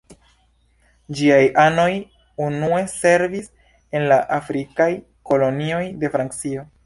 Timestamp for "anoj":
1.63-1.91